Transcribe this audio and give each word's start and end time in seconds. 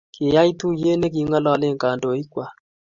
kiyaaka 0.15 0.57
tuyie 0.59 0.91
ne 0.97 1.07
king'ololen 1.13 1.75
kandoikwak 1.81 2.53